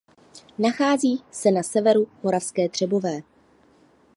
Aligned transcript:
Nachází 0.59 1.23
se 1.31 1.51
na 1.51 1.63
severu 1.63 2.07
Moravské 2.23 2.69
Třebové. 2.69 3.21